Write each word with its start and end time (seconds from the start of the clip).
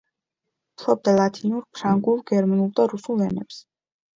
ფლობდა 0.81 1.13
ლათინურ, 1.19 1.67
ფრანგულ, 1.79 2.25
გერმანულ 2.33 2.73
და 2.81 2.89
რუსულ 2.95 3.23
ენებს. 3.31 3.63